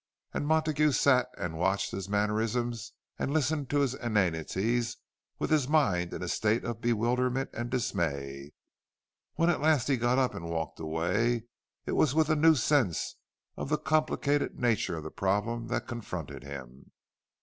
[0.33, 4.97] And Montague sat, and watched his mannerisms and listened to his inanities,
[5.37, 8.49] with his mind in a state of bewilderment and dismay.
[9.35, 11.43] When at last he got up and walked away,
[11.85, 13.15] it was with a new sense
[13.55, 16.91] of the complicated nature of the problem that confronted him.